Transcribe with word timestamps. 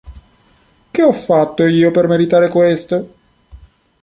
Che 0.89 1.03
ho 1.03 1.11
fatto 1.11 1.63
io 1.63 1.91
per 1.91 2.07
meritare 2.07 2.49
questo? 2.49 3.09